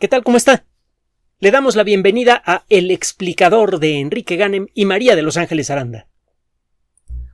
[0.00, 0.24] ¿Qué tal?
[0.24, 0.66] ¿Cómo está?
[1.38, 5.70] Le damos la bienvenida a El explicador de Enrique Ganem y María de Los Ángeles
[5.70, 6.08] Aranda.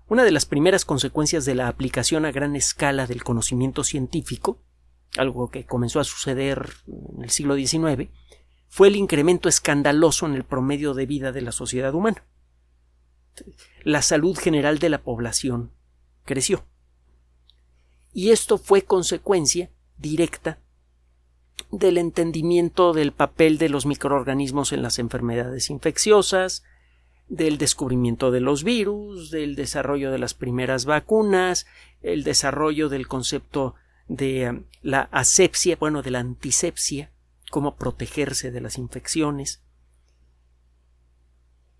[0.08, 4.62] Una de las primeras consecuencias de la aplicación a gran escala del conocimiento científico,
[5.16, 6.68] algo que comenzó a suceder
[7.16, 8.10] en el siglo XIX,
[8.68, 12.26] fue el incremento escandaloso en el promedio de vida de la sociedad humana.
[13.84, 15.72] La salud general de la población
[16.26, 16.66] creció.
[18.12, 20.60] Y esto fue consecuencia directa
[21.70, 26.64] del entendimiento del papel de los microorganismos en las enfermedades infecciosas,
[27.28, 31.66] del descubrimiento de los virus, del desarrollo de las primeras vacunas,
[32.02, 33.76] el desarrollo del concepto
[34.08, 37.12] de um, la asepsia, bueno, de la antisepsia,
[37.50, 39.62] cómo protegerse de las infecciones.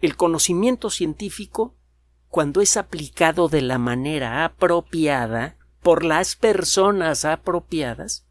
[0.01, 1.75] El conocimiento científico,
[2.29, 8.27] cuando es aplicado de la manera apropiada, por las personas apropiadas,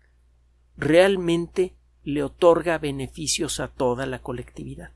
[0.80, 4.94] realmente le otorga beneficios a toda la colectividad,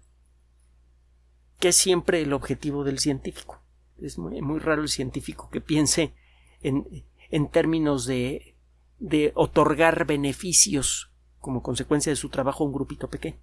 [1.59, 3.61] que es siempre el objetivo del científico.
[4.01, 6.13] Es muy, raro el científico que piense
[6.61, 8.55] en, en términos de,
[8.99, 13.39] de otorgar beneficios como consecuencia de su trabajo a un grupito pequeño.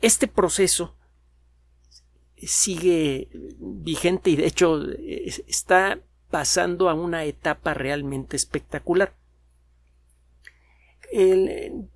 [0.00, 0.96] Este proceso
[2.36, 4.82] sigue vigente y de hecho
[5.46, 6.02] está
[6.32, 9.14] pasando a una etapa realmente espectacular.
[11.12, 11.90] El,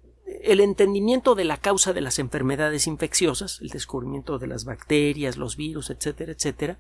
[0.61, 5.89] entendimiento de la causa de las enfermedades infecciosas, el descubrimiento de las bacterias, los virus,
[5.89, 6.79] etcétera, etcétera,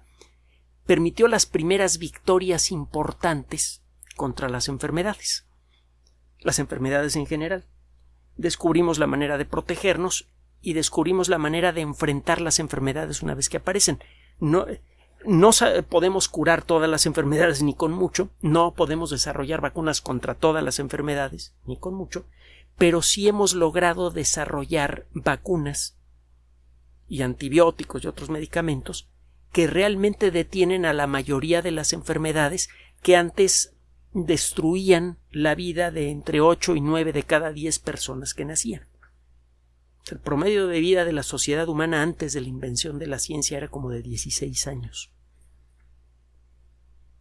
[0.85, 3.83] permitió las primeras victorias importantes
[4.17, 5.47] contra las enfermedades,
[6.41, 7.65] las enfermedades en general.
[8.37, 10.29] Descubrimos la manera de protegernos
[10.61, 13.99] y descubrimos la manera de enfrentar las enfermedades una vez que aparecen.
[14.41, 14.67] No,
[15.25, 15.51] no
[15.89, 20.79] podemos curar todas las enfermedades ni con mucho, no podemos desarrollar vacunas contra todas las
[20.79, 22.27] enfermedades ni con mucho,
[22.77, 25.97] pero sí hemos logrado desarrollar vacunas
[27.09, 29.09] y antibióticos y otros medicamentos
[29.53, 32.69] que realmente detienen a la mayoría de las enfermedades
[33.03, 33.75] que antes
[34.13, 38.87] destruían la vida de entre 8 y 9 de cada 10 personas que nacían.
[40.11, 43.57] El promedio de vida de la sociedad humana antes de la invención de la ciencia
[43.57, 45.11] era como de 16 años.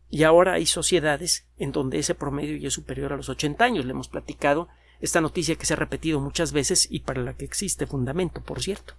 [0.09, 3.85] Y ahora hay sociedades en donde ese promedio ya es superior a los 80 años.
[3.85, 4.68] Le hemos platicado
[5.01, 8.62] esta noticia que se ha repetido muchas veces y para la que existe fundamento, por
[8.62, 8.94] cierto,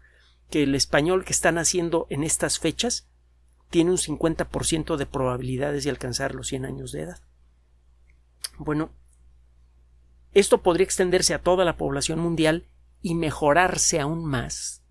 [0.51, 3.09] que el español que está naciendo en estas fechas
[3.71, 7.21] tiene un 50% de probabilidades de alcanzar los 100 años de edad.
[8.59, 8.91] Bueno,
[10.35, 12.67] esto podría extenderse a toda la población mundial
[13.07, 14.83] y mejorarse aún más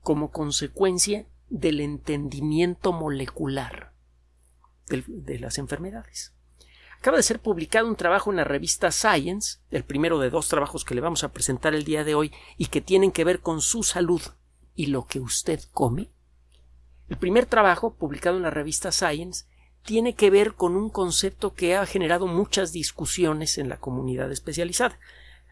[0.00, 3.92] como consecuencia del entendimiento molecular
[4.86, 6.36] de, las enfermedades.
[7.00, 10.84] Acaba de ser publicado un trabajo en la revista Science, el primero de dos trabajos
[10.84, 13.60] que le vamos a presentar el día de hoy y que tienen que ver con
[13.60, 14.22] su salud
[14.76, 16.12] y lo que usted come.
[17.08, 19.46] El primer trabajo, publicado en la revista Science,
[19.82, 24.96] tiene que ver con un concepto que ha generado muchas discusiones en la comunidad especializada.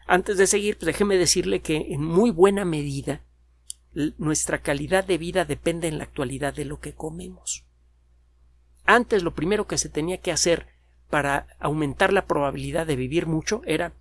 [0.05, 3.21] Antes de seguir, pues déjeme decirle que en muy buena medida
[4.17, 7.65] nuestra calidad de vida depende en la actualidad de lo que comemos.
[8.85, 10.67] Antes lo primero que se tenía que hacer
[11.09, 13.93] para aumentar la probabilidad de vivir mucho era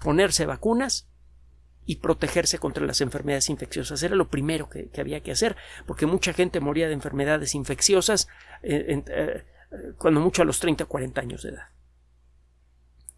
[0.00, 1.08] ponerse vacunas
[1.86, 4.02] y protegerse contra las enfermedades infecciosas.
[4.02, 5.56] Era lo primero que, había que hacer,
[5.86, 8.28] porque mucha gente moría de enfermedades infecciosas
[8.62, 9.44] eh, eh,
[9.96, 11.68] cuando mucho a los 30 o 40 años de edad.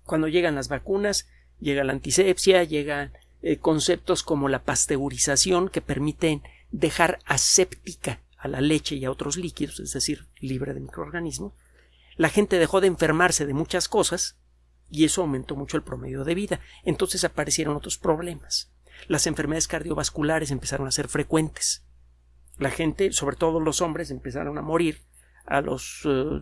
[0.05, 1.27] Cuando llegan las vacunas,
[1.61, 8.61] llega la antisepsia, llegan eh, conceptos como la pasteurización que permiten dejar aséptica a la
[8.61, 11.53] leche y a otros líquidos, es decir, libre de microorganismos,
[12.17, 14.37] la gente dejó de enfermarse de muchas cosas
[14.91, 16.61] y eso aumentó mucho el promedio de vida.
[16.85, 18.73] Entonces aparecieron otros problemas.
[19.07, 21.85] Las enfermedades cardiovasculares empezaron a ser frecuentes.
[22.59, 25.01] La gente, sobre todo los hombres, empezaron a morir
[25.47, 26.41] a los eh,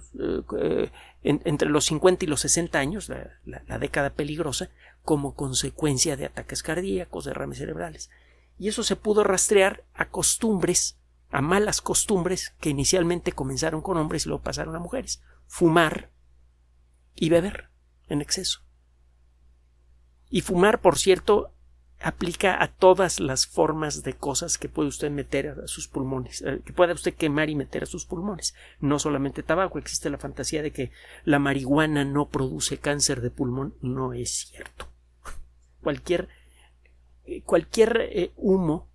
[0.58, 0.90] eh,
[1.22, 3.10] entre los 50 y los 60 años,
[3.44, 4.70] la, década peligrosa,
[5.06, 8.10] como consecuencia de ataques cardíacos, derrames cerebrales.
[8.58, 10.98] Y eso se pudo rastrear a costumbres,
[11.30, 15.22] a malas costumbres que inicialmente comenzaron con hombres y luego pasaron a mujeres.
[15.46, 16.10] Fumar
[17.14, 17.70] y beber
[18.08, 18.62] en exceso.
[20.28, 21.52] Y fumar, por cierto,
[22.00, 26.62] aplica a todas las formas de cosas que puede usted meter a sus pulmones, eh,
[26.64, 28.56] que pueda usted quemar y meter a sus pulmones.
[28.80, 30.90] No solamente tabaco, existe la fantasía de que
[31.24, 33.76] la marihuana no produce cáncer de pulmón.
[33.82, 34.95] No es cierto.
[35.86, 36.28] Cualquier,
[37.26, 38.88] eh, cualquier eh, humo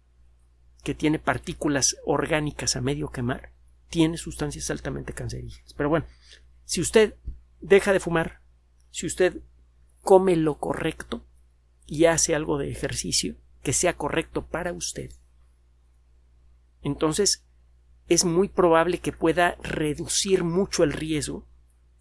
[0.84, 3.54] que tiene partículas orgánicas a medio quemar
[3.88, 5.74] tiene sustancias altamente cancerígenas.
[5.74, 6.06] Pero bueno,
[6.66, 7.16] si usted
[7.62, 8.42] deja de fumar,
[8.90, 9.38] si usted
[10.02, 11.26] come lo correcto,
[11.88, 15.14] y hace algo de ejercicio que sea correcto para usted,
[16.82, 17.46] entonces
[18.10, 21.48] es muy probable que pueda reducir mucho el riesgo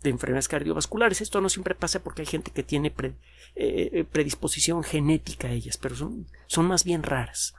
[0.02, 1.20] de enfermedades cardiovasculares.
[1.20, 3.14] Esto no siempre pasa porque hay gente que tiene eh,
[3.55, 7.55] eh, predisposición genética a ellas, pero son, son, más bien raras.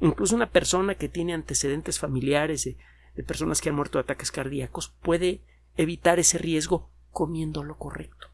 [0.00, 2.76] Incluso una persona que tiene antecedentes familiares de,
[3.24, 5.40] personas que han muerto de ataques cardíacos puede
[5.76, 8.28] evitar ese riesgo comiendo lo correcto.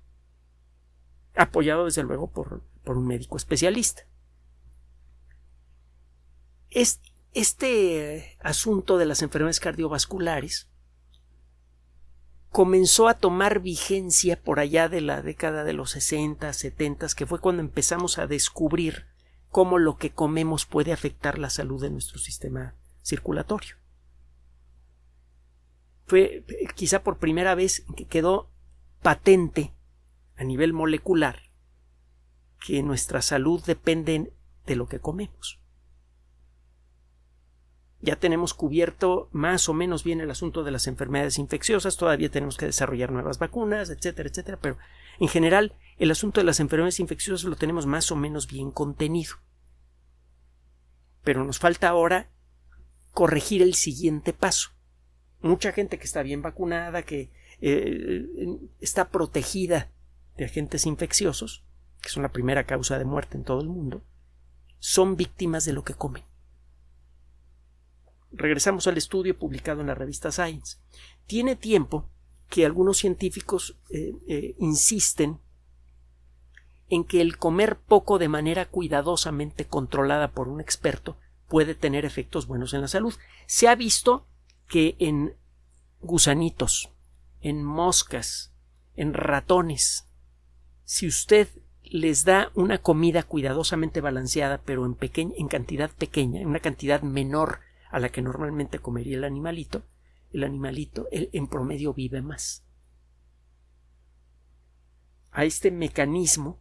[1.34, 4.06] Apoyado desde luego por, por un médico especialista.
[7.32, 10.69] este asunto de las enfermedades cardiovasculares
[12.50, 17.38] comenzó a tomar vigencia por allá de la década de los 60, 70, que fue
[17.38, 19.06] cuando empezamos a descubrir
[19.50, 23.76] cómo lo que comemos puede afectar la salud de nuestro sistema circulatorio.
[26.06, 26.44] Fue
[26.74, 28.50] quizá por primera vez que quedó
[29.00, 29.72] patente
[30.36, 31.50] a nivel molecular
[32.64, 34.32] que nuestra salud depende
[34.66, 35.59] de lo que comemos
[38.02, 42.56] ya tenemos cubierto más o menos bien el asunto de las enfermedades infecciosas, todavía tenemos
[42.56, 44.78] que desarrollar nuevas vacunas, etcétera, etcétera, pero
[45.18, 49.34] en general el asunto de las enfermedades infecciosas lo tenemos más o menos bien contenido.
[51.22, 52.30] Pero nos falta ahora
[53.12, 54.70] corregir el siguiente paso.
[55.42, 57.30] Mucha gente que está bien vacunada, que
[57.60, 58.24] eh,
[58.80, 59.90] está protegida
[60.38, 61.64] de agentes infecciosos,
[62.00, 64.02] que son la primera causa de muerte en todo el mundo,
[64.78, 66.29] son víctimas de lo que comen
[68.32, 70.78] regresamos al estudio publicado en la revista Science.
[71.26, 72.08] Tiene tiempo
[72.48, 75.38] que algunos científicos eh, eh, insisten
[76.88, 81.16] en que el comer poco de manera cuidadosamente controlada por un experto
[81.48, 83.14] puede tener efectos buenos en la salud.
[83.46, 84.26] Se ha visto
[84.68, 85.34] que en
[86.00, 86.90] gusanitos,
[87.40, 88.52] en moscas,
[88.96, 90.08] en ratones,
[90.84, 91.48] si usted
[91.82, 94.96] les da una comida cuidadosamente balanceada, pero en,
[95.36, 97.60] en cantidad pequeña, en una cantidad menor
[97.90, 99.82] a la que normalmente comería el animalito,
[100.32, 102.64] el animalito en promedio vive más.
[105.32, 106.60] A este mecanismo,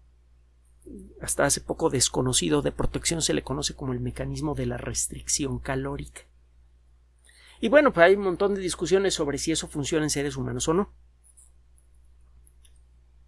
[1.22, 5.60] hasta hace poco desconocido de protección, se le conoce como el mecanismo de la restricción
[5.60, 6.22] calórica.
[7.62, 10.68] Y bueno, pues hay un montón de discusiones sobre si eso funciona en seres humanos
[10.68, 10.94] o no.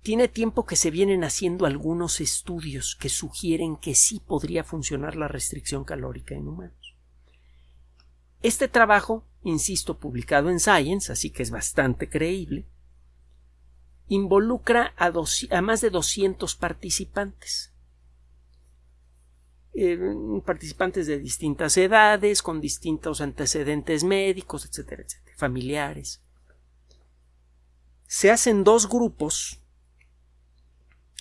[0.02, 5.28] Tiene tiempo que se vienen haciendo algunos estudios que sugieren que sí podría funcionar la
[5.28, 6.81] restricción calórica en humanos.
[8.42, 12.66] Este trabajo, insisto, publicado en Science, así que es bastante creíble,
[14.08, 17.74] involucra a, más de 200 participantes.
[19.74, 19.98] Eh,
[20.46, 26.22] participantes de distintas edades, con distintos antecedentes médicos, etcétera, etcétera, familiares.
[28.08, 29.62] Se hacen dos grupos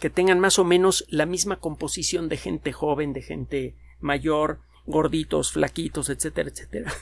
[0.00, 5.52] que tengan más o menos la misma composición de gente joven, de gente mayor, gorditos,
[5.52, 6.92] flaquitos, etcétera, etcétera.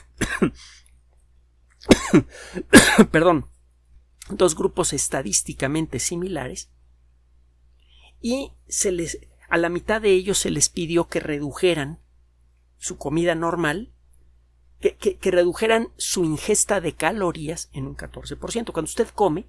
[3.11, 3.45] Perdón.
[4.29, 6.69] Dos grupos estadísticamente similares.
[8.21, 9.19] Y se les,
[9.49, 11.99] a la mitad de ellos se les pidió que redujeran
[12.77, 13.91] su comida normal,
[14.79, 18.71] que, que redujeran su ingesta de calorías en un 14%.
[18.71, 19.47] Cuando usted come,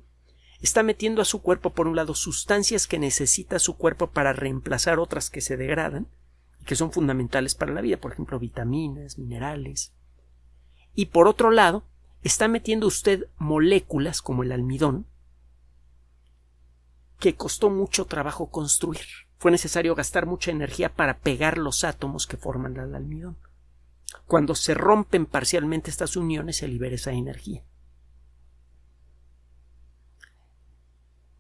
[0.60, 4.98] está metiendo a su cuerpo, por un lado, sustancias que necesita su cuerpo para reemplazar
[4.98, 6.08] otras que se degradan,
[6.65, 9.93] que son fundamentales para la vida, por ejemplo, vitaminas, minerales.
[10.95, 11.85] Y por otro lado,
[12.23, 15.07] está metiendo usted moléculas como el almidón,
[17.19, 19.05] que costó mucho trabajo construir.
[19.38, 23.37] Fue necesario gastar mucha energía para pegar los átomos que forman el almidón.
[24.26, 27.62] Cuando se rompen parcialmente estas uniones se libera esa energía.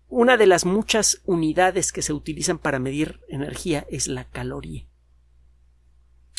[0.08, 4.89] Una de las muchas unidades que se utilizan para medir energía es la caloría.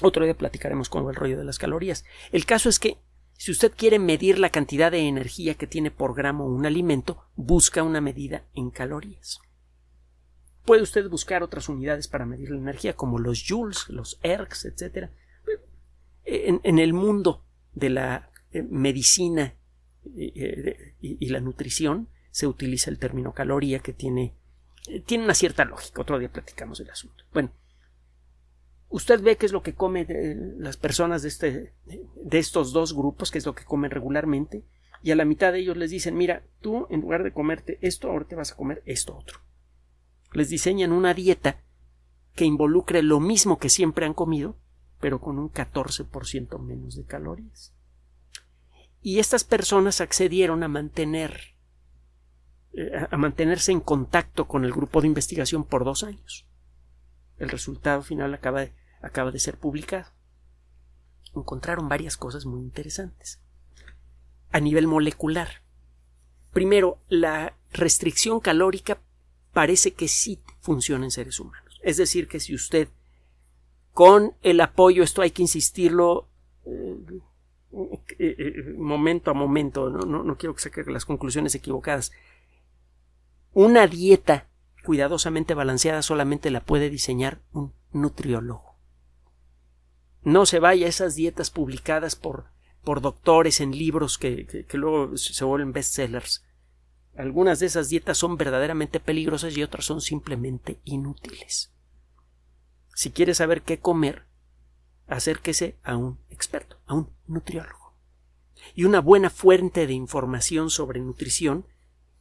[0.01, 2.05] Otro día platicaremos con el rollo de las calorías.
[2.31, 2.97] El caso es que
[3.41, 7.81] si usted quiere medir la cantidad de energía que tiene por gramo un alimento, busca
[7.81, 9.39] una medida en calorías.
[10.65, 15.09] Puede usted buscar otras unidades para medir la energía, como los joules, los ergs, etc.
[16.23, 17.43] En, el mundo
[17.73, 19.55] de la eh, medicina
[20.15, 24.35] eh, y, la nutrición se utiliza el término caloría que tiene,
[24.87, 26.01] eh, tiene una cierta lógica.
[26.01, 27.23] Otro día platicamos del asunto.
[27.33, 27.51] Bueno,
[28.91, 33.31] Usted ve qué es lo que comen las personas de, este, de estos dos grupos,
[33.31, 34.65] qué es lo que comen regularmente,
[35.01, 38.09] y a la mitad de ellos les dicen, mira, tú en lugar de comerte esto,
[38.09, 39.39] ahora te vas a comer esto otro.
[40.33, 41.61] Les diseñan una dieta
[42.35, 44.57] que involucre lo mismo que siempre han comido,
[44.99, 47.73] pero con un 14% menos de calorías.
[49.01, 51.55] Y estas personas accedieron a mantener
[52.73, 56.47] eh, a mantenerse en contacto con el grupo de investigación por dos años
[57.41, 60.11] el resultado final acaba de, acaba de ser publicado.
[61.35, 63.39] Encontraron varias cosas muy interesantes.
[64.51, 65.63] A nivel molecular.
[66.51, 68.99] Primero, la restricción calórica
[69.53, 71.79] parece que sí funciona en seres humanos.
[71.83, 72.89] Es decir, que si usted
[73.93, 76.27] con el apoyo, esto hay que insistirlo
[76.65, 76.97] eh,
[78.19, 82.11] eh, eh, momento a momento, no, no, no quiero que saque las conclusiones equivocadas.
[83.53, 84.47] Una dieta
[84.85, 88.70] cuidadosamente balanceada solamente la puede diseñar un nutriólogo.
[90.23, 92.45] No se vaya a esas dietas publicadas por,
[92.83, 96.43] por doctores en libros que, que, luego se vuelven bestsellers.
[97.15, 101.71] Algunas de esas dietas son verdaderamente peligrosas y otras son simplemente inútiles.
[102.95, 104.25] Si quiere saber qué comer,
[105.07, 107.95] acérquese a un experto, a un nutriólogo.
[108.75, 111.65] Y una buena fuente de información sobre nutrición,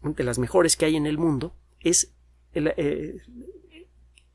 [0.03, 2.15] de las mejores que hay en el mundo, es
[2.53, 3.19] el, eh,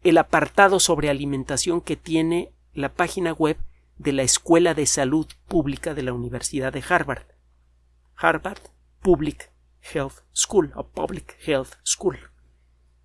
[0.03, 3.57] el apartado sobre alimentación que tiene la página web
[3.97, 7.25] de la Escuela de Salud Pública de la Universidad de Harvard.
[8.15, 8.59] Harvard
[9.01, 9.49] Public
[9.93, 12.19] Health School o Public Health School.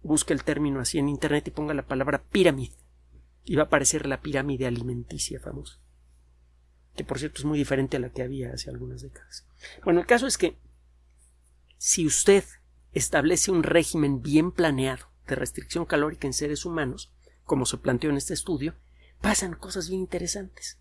[0.03, 2.75] Busque el término así en Internet y ponga la palabra pirámide.
[3.45, 5.79] Y va a aparecer la pirámide alimenticia famosa.
[6.97, 9.47] Que por cierto es muy diferente a la que había hace algunas décadas.
[9.85, 10.59] Bueno, el caso es que
[11.77, 12.45] si usted
[12.93, 17.13] establece un régimen bien planeado de restricción calórica en seres humanos,
[17.45, 18.75] como se planteó en este estudio,
[19.21, 20.79] pasan cosas bien interesantes.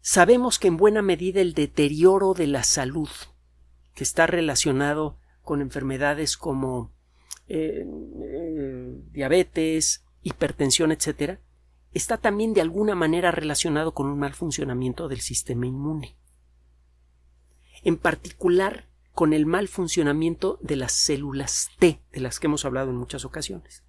[0.00, 3.08] Sabemos que en buena medida el deterioro de la salud,
[3.94, 6.92] que está relacionado con enfermedades como
[7.48, 11.38] eh, eh, diabetes, hipertensión, etc.,
[11.92, 16.16] está también de alguna manera relacionado con un mal funcionamiento del sistema inmune.
[17.82, 22.90] En particular, con el mal funcionamiento de las células T, de las que hemos hablado
[22.90, 23.84] en muchas ocasiones.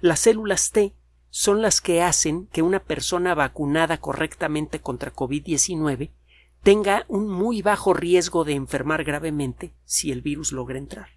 [0.00, 0.94] Las células T
[1.36, 6.10] son las que hacen que una persona vacunada correctamente contra COVID-19
[6.62, 11.10] tenga un muy bajo riesgo de enfermar gravemente si el virus logra entrar.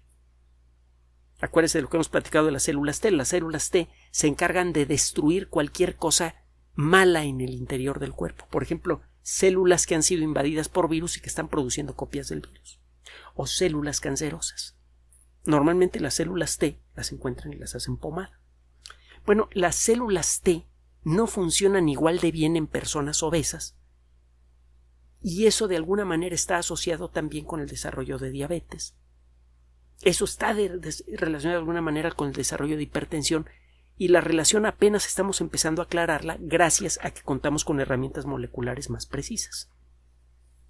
[1.40, 3.10] Acuérdese de lo que hemos platicado de las células T.
[3.12, 6.34] Las células T se encargan de destruir cualquier cosa
[6.74, 8.46] mala en el interior del cuerpo.
[8.50, 12.42] Por ejemplo, células que han sido invadidas por virus y que están produciendo copias del
[12.42, 12.78] virus.
[13.34, 14.76] O células cancerosas.
[15.46, 18.39] Normalmente las células T las encuentran y las hacen pomada.
[19.26, 20.66] Bueno, las células T
[21.04, 23.76] no funcionan igual de bien en personas obesas
[25.22, 28.94] y eso de alguna manera está asociado también con el desarrollo de diabetes.
[30.02, 33.48] Eso está relacionado de alguna manera con el desarrollo de hipertensión
[33.98, 38.88] y la relación apenas estamos empezando a aclararla gracias a que contamos con herramientas moleculares
[38.88, 39.70] más precisas.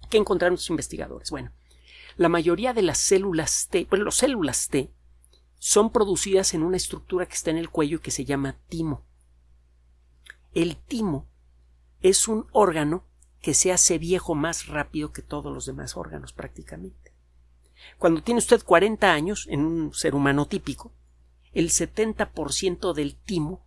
[0.09, 1.31] ¿Qué encontraron los investigadores?
[1.31, 1.53] Bueno,
[2.17, 4.91] la mayoría de las células T, bueno, las células T
[5.63, 9.05] son producidas en una estructura que está en el cuello que se llama timo.
[10.55, 11.27] El timo
[12.01, 13.05] es un órgano
[13.41, 17.13] que se hace viejo más rápido que todos los demás órganos prácticamente.
[17.99, 20.95] Cuando tiene usted 40 años, en un ser humano típico,
[21.51, 23.63] el 70% del timo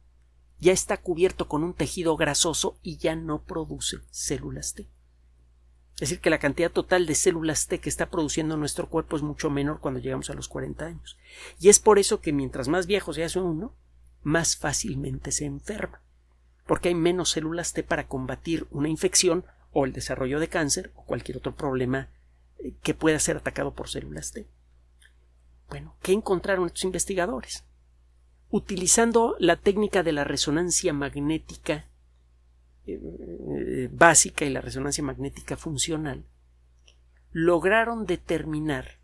[0.58, 4.90] ya está cubierto con un tejido grasoso y ya no produce células T.
[6.04, 9.22] Es decir, que la cantidad total de células T que está produciendo nuestro cuerpo es
[9.22, 11.16] mucho menor cuando llegamos a los 40 años.
[11.58, 13.74] Y es por eso que mientras más viejo se hace uno,
[14.22, 16.02] más fácilmente se enferma.
[16.66, 21.06] Porque hay menos células T para combatir una infección o el desarrollo de cáncer o
[21.06, 22.10] cualquier otro problema
[22.58, 24.46] eh, que pueda ser atacado por células T.
[25.70, 27.64] Bueno, ¿qué encontraron estos investigadores?
[28.50, 31.86] Utilizando la técnica de la resonancia magnética
[32.86, 36.24] eh, básica y la resonancia magnética funcional,
[37.30, 38.98] lograron determinar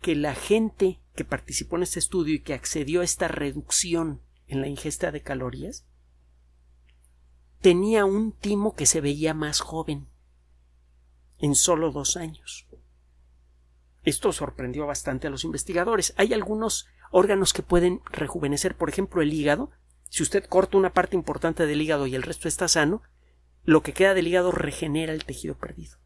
[0.00, 4.60] que la gente que participó en este estudio y que accedió a esta reducción en
[4.60, 5.86] la ingesta de calorías
[7.60, 10.06] tenía un timo que se veía más joven
[11.38, 12.66] en solo dos años.
[14.02, 16.12] Esto sorprendió bastante a los investigadores.
[16.18, 19.70] Hay algunos órganos que pueden rejuvenecer, por ejemplo, el hígado
[20.14, 23.02] si usted corta una parte importante del hígado y el resto está sano,
[23.64, 25.98] lo que queda del hígado regenera el tejido perdido.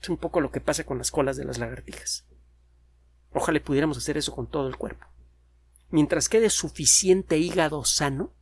[0.00, 2.28] Es un poco lo que pasa con las colas de las lagartijas.
[3.32, 5.04] Ojalá pudiéramos hacer eso con todo el cuerpo.
[5.90, 8.32] Mientras quede suficiente hígado sano,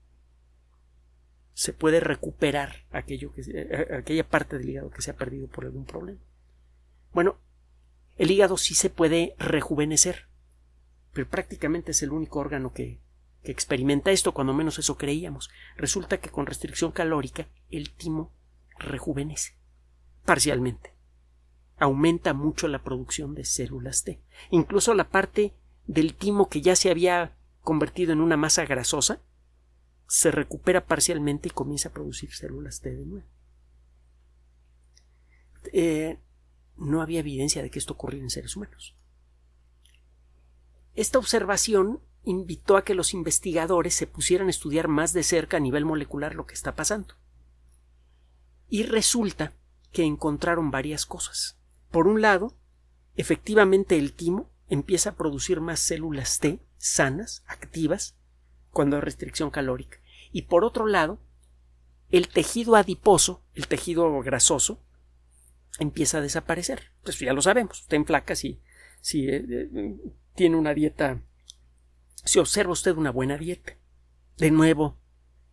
[1.55, 5.65] se puede recuperar aquello que, eh, aquella parte del hígado que se ha perdido por
[5.65, 6.21] algún problema.
[7.15, 7.39] Bueno,
[8.19, 10.29] el hígado sí se puede rejuvenecer,
[11.15, 13.01] pero prácticamente es el único órgano que,
[13.43, 15.51] que experimenta esto, cuando menos eso creíamos.
[15.77, 18.33] Resulta que con restricción calórica el timo
[18.79, 19.57] rejuvenece
[20.25, 20.93] parcialmente.
[21.79, 24.21] Aumenta mucho la producción de células T.
[24.51, 25.55] Incluso la parte
[25.87, 29.23] del timo que ya se había convertido en una masa grasosa
[30.07, 33.27] se recupera parcialmente y comienza a producir células T de nuevo.
[35.73, 36.19] Eh,
[36.77, 38.97] no había evidencia de que esto ocurriera en seres humanos.
[40.95, 45.61] Esta observación invitó a que los investigadores se pusieran a estudiar más de cerca a
[45.61, 47.15] nivel molecular lo que está pasando.
[48.69, 49.55] Y resulta
[49.93, 51.59] que encontraron varias cosas.
[51.91, 52.55] Por un lado,
[53.17, 58.15] efectivamente el timo empieza a producir más células T sanas, activas,
[58.71, 59.99] cuando hay restricción calórica.
[60.31, 61.19] Y por otro lado,
[62.11, 64.81] el tejido adiposo, el tejido grasoso,
[65.79, 66.93] empieza a desaparecer.
[67.03, 68.61] Pues ya lo sabemos, usted en flaca si,
[69.01, 69.97] si eh, eh,
[70.35, 71.23] tiene una dieta,
[72.25, 73.77] si observa usted una buena dieta.
[74.37, 74.99] De nuevo,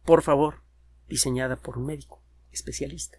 [0.03, 0.63] por favor,
[1.07, 3.17] diseñada por un médico especialista.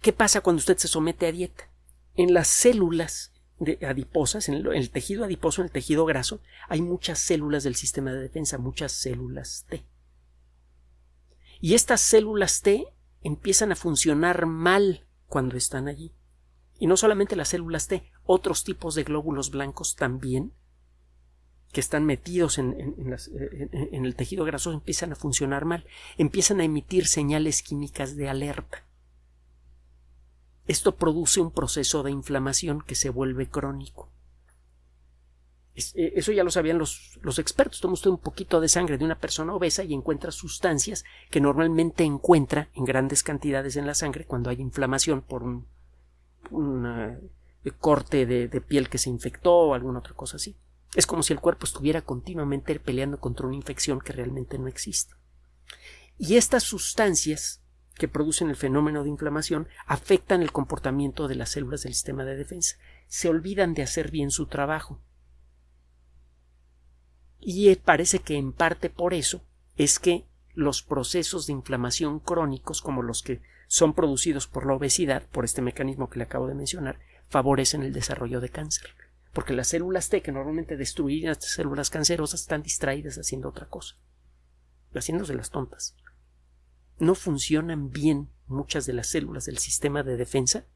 [0.00, 1.70] ¿Qué pasa cuando usted se somete a dieta?
[2.14, 7.18] En las células de adiposas, en el, tejido adiposo, en el tejido graso, hay muchas
[7.18, 9.84] células del sistema de defensa, muchas células T.
[11.60, 12.86] Y estas células T
[13.20, 16.14] empiezan a funcionar mal cuando están allí.
[16.78, 20.54] Y no solamente las células T, otros tipos de glóbulos blancos también,
[21.72, 25.86] que están metidos en, en, el tejido grasoso, empiezan a funcionar mal,
[26.18, 28.84] empiezan a emitir señales químicas de alerta.
[30.66, 34.08] Esto produce un proceso de inflamación que se vuelve crónico.
[35.94, 37.80] Eh, eso ya lo sabían los, los expertos.
[37.80, 42.04] Toma usted un poquito de sangre de una persona obesa y encuentra sustancias que normalmente
[42.04, 45.66] encuentra en grandes cantidades en la sangre cuando hay inflamación por un,
[46.86, 50.56] eh, corte de, de, piel que se infectó o alguna otra cosa así.
[50.94, 55.14] Es como si el cuerpo estuviera continuamente peleando contra una infección que realmente no existe.
[56.18, 57.62] Y estas sustancias
[57.94, 62.36] que producen el fenómeno de inflamación afectan el comportamiento de las células del sistema de
[62.36, 62.76] defensa.
[63.06, 65.00] Se olvidan de hacer bien su trabajo.
[67.38, 69.42] Y parece que en parte por eso
[69.76, 75.26] es que los procesos de inflamación crónicos, como los que son producidos por la obesidad,
[75.30, 76.98] por este mecanismo que le acabo de mencionar,
[77.28, 78.90] favorecen el desarrollo de cáncer.
[79.32, 83.96] Porque las células T que normalmente destruyen estas células cancerosas están distraídas haciendo otra cosa,
[84.94, 85.94] haciéndose las tontas
[87.00, 90.66] no funcionan bien muchas de las células del sistema de defensa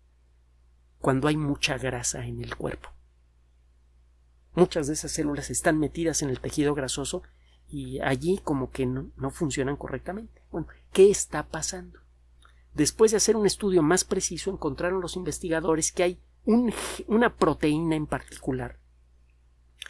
[0.98, 2.88] cuando hay mucha grasa en el cuerpo.
[4.54, 7.22] Muchas de esas células están metidas en el tejido grasoso
[7.68, 10.42] y allí como que no, funcionan correctamente.
[10.50, 12.00] Bueno, ¿qué está pasando?
[12.72, 18.06] Después de hacer un estudio más preciso, encontraron los investigadores que hay una proteína en
[18.06, 18.78] particular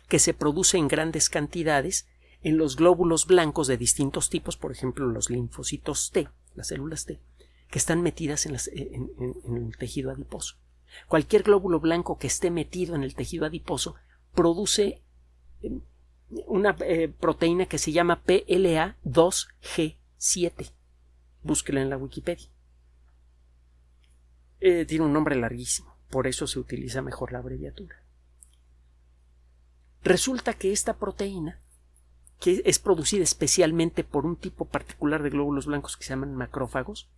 [0.08, 2.08] que se produce en grandes cantidades
[2.42, 7.20] en los glóbulos blancos de distintos tipos, por ejemplo los linfocitos T, las células T,
[7.70, 10.56] que están metidas en, el tejido adiposo.
[11.08, 13.94] Cualquier glóbulo blanco que esté metido en el tejido adiposo
[14.34, 15.02] produce
[15.62, 15.80] eh,
[16.46, 20.72] una eh, proteína que se llama PLA2G7.
[21.42, 22.48] Búsquela en la Wikipedia.
[24.60, 27.96] Eh, tiene un nombre larguísimo, por eso se utiliza mejor la abreviatura.
[30.04, 31.60] Resulta que esta proteína
[32.38, 37.10] que es producida especialmente por un tipo particular de glóbulos blancos que se llaman macrófagos,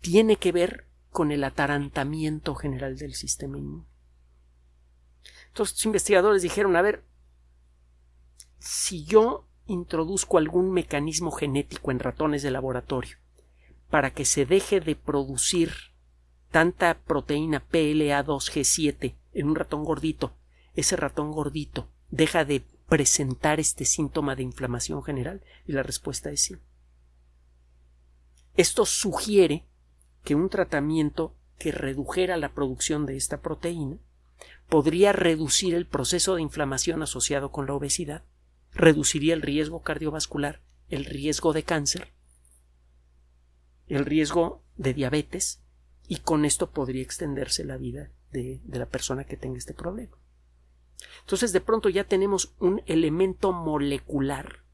[0.00, 3.86] tiene que ver con el atarantamiento general del sistema inmune.
[5.46, 7.02] Entonces los investigadores dijeron, a ver,
[8.58, 13.16] si yo introduzco algún mecanismo genético en ratones de laboratorio
[13.88, 15.93] para que se deje de producir
[16.54, 20.36] tanta proteína PLA2G7 en un ratón gordito,
[20.74, 25.42] ese ratón gordito deja de presentar este síntoma de inflamación general?
[25.66, 26.56] Y la respuesta es sí.
[28.56, 29.64] Esto sugiere
[30.22, 33.96] que un tratamiento que redujera la producción de esta proteína
[34.68, 38.22] podría reducir el proceso de inflamación asociado con la obesidad,
[38.70, 42.12] reduciría el riesgo cardiovascular, el riesgo de cáncer,
[43.88, 45.63] el riesgo de diabetes,
[46.08, 50.16] y con esto podría extenderse la vida de, de la persona que tenga este problema.
[51.20, 54.64] Entonces de pronto ya tenemos un elemento molecular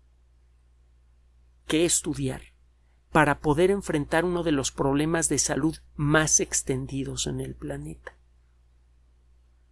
[1.66, 2.42] que estudiar
[3.12, 8.16] para poder enfrentar uno de los problemas de salud más extendidos en el planeta.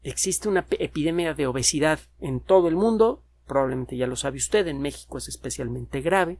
[0.02, 4.80] Existe una epidemia de obesidad en todo el mundo, probablemente ya lo sabe usted, en
[4.80, 6.38] México es especialmente grave.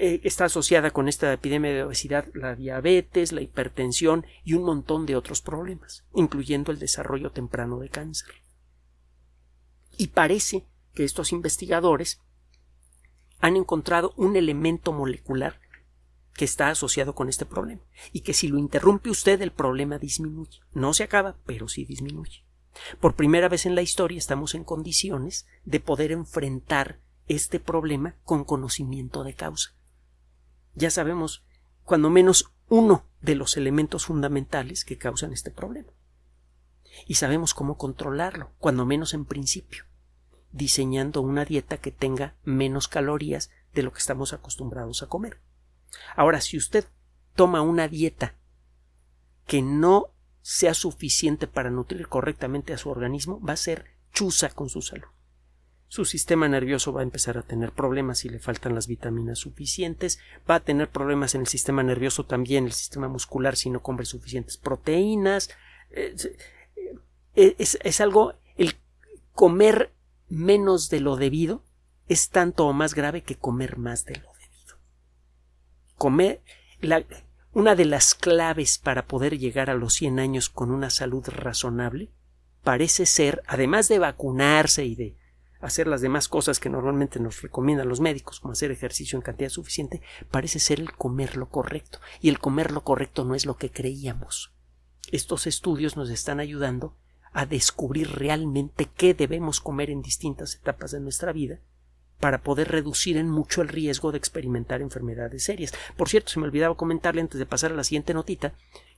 [0.00, 5.06] Eh, está asociada con esta epidemia de obesidad la diabetes, la hipertensión y un montón
[5.06, 8.30] de otros problemas, incluyendo el desarrollo temprano de cáncer.
[9.96, 12.20] Y parece que estos investigadores
[13.40, 15.58] han encontrado un elemento molecular
[16.34, 17.82] que está asociado con este problema
[18.12, 20.60] y que si lo interrumpe usted el problema disminuye.
[20.74, 22.44] No se acaba, pero sí disminuye.
[23.00, 28.44] Por primera vez en la historia estamos en condiciones de poder enfrentar este problema con
[28.44, 29.77] conocimiento de causa.
[30.78, 31.44] Ya sabemos,
[31.82, 35.90] cuando menos, uno de los elementos fundamentales que causan este problema.
[37.04, 39.86] Y sabemos cómo controlarlo, cuando menos en principio,
[40.52, 45.40] diseñando una dieta que tenga menos calorías de lo que estamos acostumbrados a comer.
[46.14, 46.84] Ahora, si usted
[47.34, 48.36] toma una dieta
[49.48, 54.68] que no sea suficiente para nutrir correctamente a su organismo, va a ser chusa con
[54.68, 55.08] su salud.
[55.88, 60.20] Su sistema nervioso va a empezar a tener problemas si le faltan las vitaminas suficientes,
[60.48, 64.04] va a tener problemas en el sistema nervioso también, el sistema muscular si no come
[64.04, 65.48] suficientes proteínas.
[65.90, 66.30] Es,
[67.34, 68.74] es, es algo, el
[69.32, 69.94] comer
[70.28, 71.64] menos de lo debido
[72.08, 74.76] es tanto o más grave que comer más de lo debido.
[75.96, 76.42] Comer,
[77.52, 82.10] una de las claves para poder llegar a los 100 años con una salud razonable
[82.62, 85.16] parece ser, además de vacunarse y de
[85.60, 89.50] hacer las demás cosas que normalmente nos recomiendan los médicos, como hacer ejercicio en cantidad
[89.50, 92.00] suficiente, parece ser el comer lo correcto.
[92.20, 94.52] Y el comer lo correcto no es lo que creíamos.
[95.10, 96.96] Estos estudios nos están ayudando
[97.32, 101.60] a descubrir realmente qué debemos comer en distintas etapas de nuestra vida
[102.20, 105.72] para poder reducir en mucho el riesgo de experimentar enfermedades serias.
[105.96, 108.54] Por cierto, se me olvidaba comentarle antes de pasar a la siguiente notita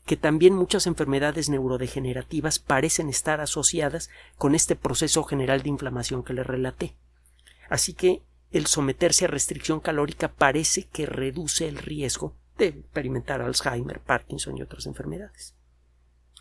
[0.06, 6.32] que también muchas enfermedades neurodegenerativas parecen estar asociadas con este proceso general de inflamación que
[6.32, 6.96] le relaté.
[7.68, 14.00] Así que el someterse a restricción calórica parece que reduce el riesgo de experimentar Alzheimer,
[14.00, 15.54] Parkinson y otras enfermedades.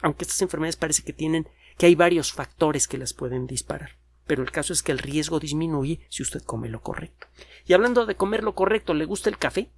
[0.02, 4.44] Aunque estas enfermedades parece que tienen que hay varios factores que las pueden disparar pero
[4.44, 7.26] el caso es que el riesgo disminuye si usted come lo correcto.
[7.66, 9.72] Y hablando de comer lo correcto, ¿le gusta el café?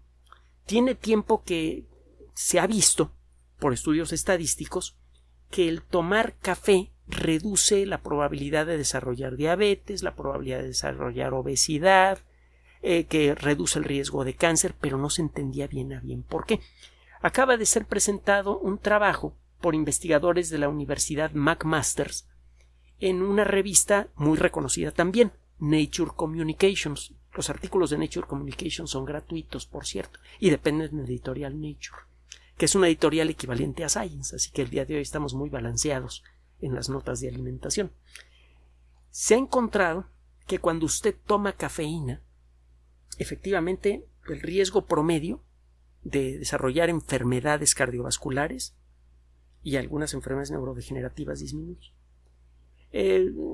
[0.65, 1.86] Tiene tiempo que
[2.34, 3.13] se ha visto,
[3.62, 4.97] por estudios estadísticos,
[5.52, 12.19] que el tomar café reduce la probabilidad de desarrollar diabetes, la probabilidad de desarrollar obesidad,
[12.82, 16.47] eh, que reduce el riesgo de cáncer, pero no se entendía bien a bien por
[16.47, 16.60] qué.
[17.21, 22.28] Acaba de ser presentado un trabajo por investigadores de la Universidad McMaster's
[23.00, 27.13] en una revista muy reconocida también, Nature Communications.
[27.36, 32.02] Los artículos de Nature Communications son gratuitos, por cierto, y dependen de editorial Nature,
[32.62, 35.50] que es una editorial equivalente a Science, así que el día de hoy estamos muy
[35.50, 36.24] balanceados
[36.60, 37.91] en las notas de alimentación.
[39.10, 40.06] Se ha encontrado
[40.45, 42.21] que cuando usted toma cafeína,
[43.17, 45.43] efectivamente el riesgo promedio
[46.04, 48.76] de desarrollar enfermedades cardiovasculares
[49.63, 51.95] y algunas enfermedades neurodegenerativas disminuye.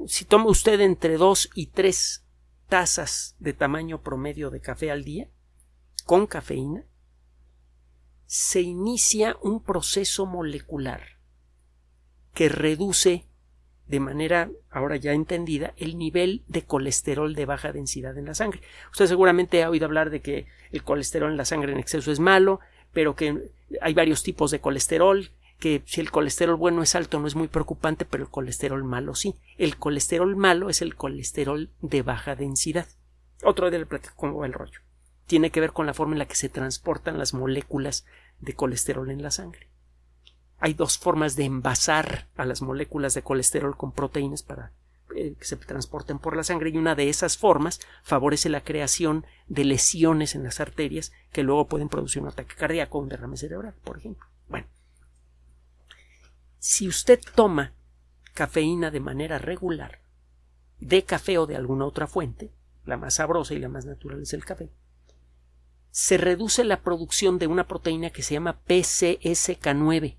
[0.08, 2.26] Si toma usted entre dos y tres
[2.67, 5.30] tazas de tamaño promedio de café al día,
[6.04, 6.84] con cafeína,
[8.28, 11.02] se inicia un proceso molecular
[12.34, 13.26] que reduce
[13.88, 18.62] de manera ahora ya entendida el nivel de colesterol de baja densidad en la sangre.
[18.92, 22.20] Usted seguramente ha oído hablar de que el colesterol en la sangre en exceso es
[22.20, 22.60] malo,
[22.92, 23.50] pero que
[23.82, 27.48] hay varios tipos de colesterol, que si el colesterol bueno es alto no es muy
[27.48, 29.36] preocupante, pero el colesterol malo sí.
[29.58, 32.88] El colesterol malo es el colesterol de baja densidad.
[33.44, 34.82] Otro día le platico cómo va el rollo.
[35.28, 38.06] Tiene que ver con la forma en la que se transportan las moléculas
[38.40, 39.68] de colesterol en la sangre.
[40.60, 44.72] Hay dos formas de envasar a las moléculas de colesterol con proteínas para
[45.16, 49.26] eh, que se transporten por la sangre y una de esas formas favorece la creación
[49.48, 53.38] de lesiones en las arterias que luego pueden producir un ataque cardíaco o un derrame
[53.38, 54.28] cerebral, por ejemplo.
[54.50, 54.68] Bueno,
[56.60, 57.74] si usted toma
[58.34, 60.00] cafeína de manera regular,
[60.80, 62.52] de café o de alguna otra fuente,
[62.86, 64.70] la más sabrosa y la más natural es el café,
[65.98, 70.16] se reduce la producción de una proteína que se llama PCSK9.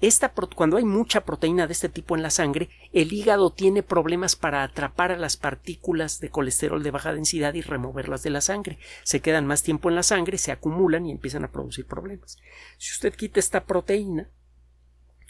[0.00, 4.34] Esta, cuando hay mucha proteína de este tipo en la sangre, el hígado tiene problemas
[4.34, 8.78] para atrapar a las partículas de colesterol de baja densidad y removerlas de la sangre.
[9.02, 12.38] Se quedan más tiempo en la sangre, se acumulan y empiezan a producir problemas.
[12.78, 14.30] Si usted quita esta proteína,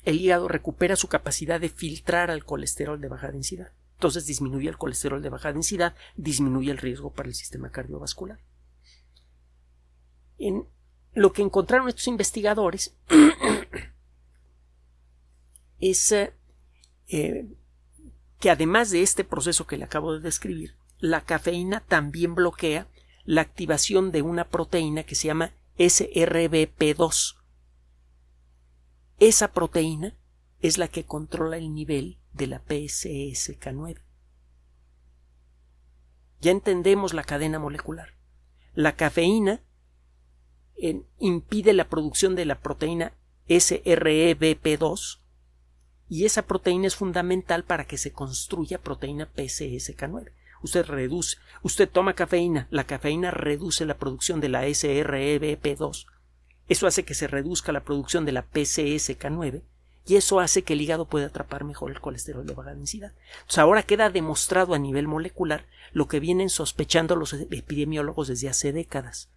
[0.04, 3.72] el hígado recupera su capacidad de filtrar al colesterol de baja densidad.
[3.94, 8.38] Entonces disminuye el colesterol de baja densidad, disminuye el riesgo para el sistema cardiovascular.
[11.14, 12.96] Lo que encontraron estos investigadores
[15.80, 17.48] es eh,
[18.38, 22.88] que además de este proceso que le acabo de describir, la cafeína también bloquea
[23.24, 27.38] la activación de una proteína que se llama SRBP2
[29.18, 30.16] esa proteína
[30.60, 34.00] es la que controla el nivel de la PSSK9.
[36.40, 38.14] Ya entendemos la cadena molecular.
[38.74, 39.60] La cafeína
[41.18, 43.12] impide la producción de la proteína
[43.48, 45.20] SREBP2
[46.08, 50.32] y esa proteína es fundamental para que se construya proteína PCSK9.
[50.62, 56.06] Usted reduce, usted toma cafeína, la cafeína reduce la producción de la SREBP2.
[56.68, 59.62] Eso hace que se reduzca la producción de la PCSK9
[60.06, 63.12] y eso hace que el hígado pueda atrapar mejor el colesterol de baja densidad.
[63.56, 69.30] Ahora queda demostrado a nivel molecular lo que vienen sospechando los epidemiólogos desde hace décadas,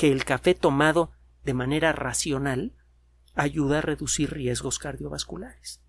[0.00, 1.12] que el café tomado
[1.44, 2.72] de manera racional
[3.34, 5.82] ayuda a reducir riesgos cardiovasculares.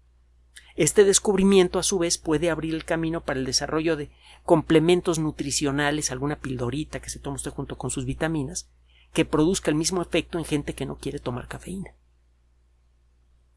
[0.75, 4.11] Este descubrimiento, a su vez, puede abrir el camino para el desarrollo de
[4.43, 8.69] complementos nutricionales, alguna pildorita que se toma usted junto con sus vitaminas,
[9.13, 11.95] que produzca el mismo efecto en gente que no quiere tomar cafeína.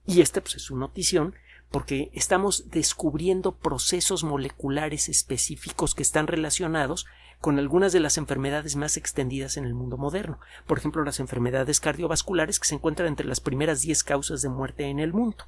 [0.06, 1.34] Y esta pues, es su notición
[1.72, 7.06] porque estamos descubriendo procesos moleculares específicos que están relacionados
[7.40, 10.40] con algunas de las enfermedades más extendidas en el mundo moderno.
[10.66, 14.84] Por ejemplo, las enfermedades cardiovasculares que se encuentran entre las primeras 10 causas de muerte
[14.84, 15.44] en el mundo.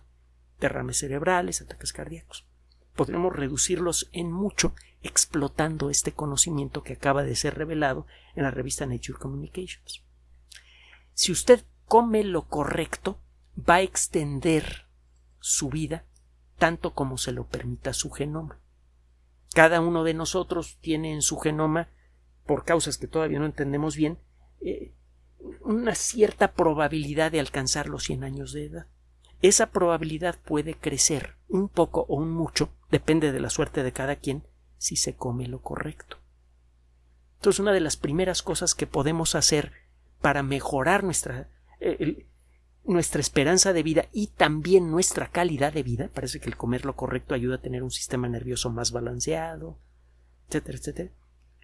[0.61, 2.46] Derrames cerebrales, ataques cardíacos.
[2.94, 8.87] Podremos reducirlos en mucho explotando este conocimiento que acaba de ser revelado en la revista
[8.87, 10.03] Nature Communications.
[11.14, 13.20] Si usted come lo correcto,
[13.57, 14.87] va a extender
[15.40, 16.05] su vida
[16.59, 18.59] tanto como se lo permita su genoma.
[19.54, 21.88] Cada uno de nosotros tiene en su genoma,
[22.46, 24.18] por causas que todavía no entendemos bien,
[24.61, 24.92] eh,
[25.61, 28.87] una cierta probabilidad de alcanzar los 100 años de edad.
[29.42, 34.16] Esa probabilidad puede crecer un poco o un mucho, depende de la suerte de cada
[34.16, 34.46] quien,
[34.78, 36.18] si se come lo correcto.
[37.37, 39.72] Entonces, una de las primeras cosas que podemos hacer
[40.20, 41.50] para mejorar nuestra,
[42.87, 46.96] nuestra esperanza de vida y también nuestra calidad de vida, parece que el comer lo
[46.96, 49.79] correcto ayuda a tener un sistema nervioso más balanceado,
[50.49, 51.11] etcétera, etcétera.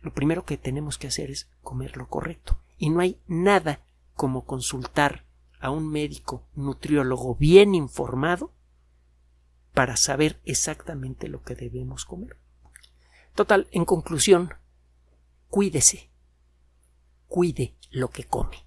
[0.00, 2.58] Lo primero que tenemos que hacer es comer lo correcto.
[2.76, 3.80] Y no hay nada
[4.14, 5.24] como consultar
[5.60, 8.52] a un médico nutriólogo bien informado
[9.72, 12.36] para saber exactamente lo que debemos comer.
[13.34, 14.54] Total, en conclusión,
[15.48, 16.10] cuídese,
[17.28, 18.66] cuide lo que come.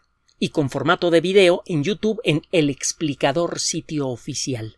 [0.41, 4.75] y con formato de video en YouTube en El Explicador sitio oficial.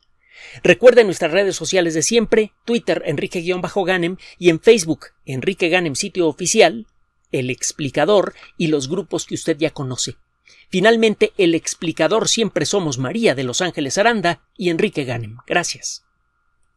[0.61, 6.85] Recuerde nuestras redes sociales de siempre, Twitter Enrique-Ganem y en Facebook Enrique Ganem sitio oficial,
[7.31, 10.17] El Explicador y los grupos que usted ya conoce.
[10.69, 15.37] Finalmente, El Explicador siempre somos María de Los Ángeles Aranda y Enrique Ganem.
[15.47, 16.03] Gracias.